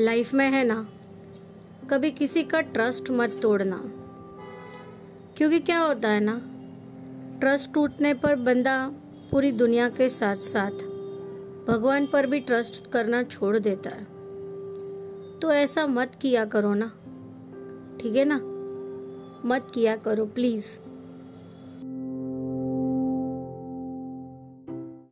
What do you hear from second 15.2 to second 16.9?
तो ऐसा मत किया करो ना,